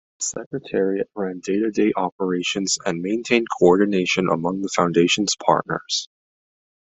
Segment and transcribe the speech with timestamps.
[0.17, 6.07] The Secretariat ran day-to-day operations and maintained co-ordination among the Foundation's partners.